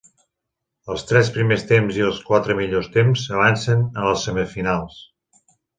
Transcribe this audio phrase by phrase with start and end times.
[0.93, 5.03] Els tres primers temps i els quatre millors temps avançaven a les semifinals.